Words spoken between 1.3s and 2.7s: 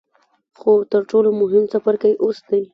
مهم څپرکی اوس دی.